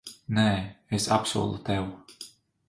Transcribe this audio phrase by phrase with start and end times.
[0.37, 0.45] Nē,
[0.99, 1.87] es apsolu tev.